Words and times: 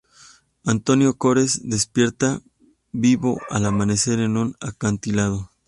Antonio 0.65 1.15
Cores 1.15 1.61
despierta, 1.69 2.41
vivo, 2.91 3.39
al 3.51 3.67
amanecer, 3.67 4.19
en 4.19 4.35
un 4.35 4.55
acantilado. 4.59 5.51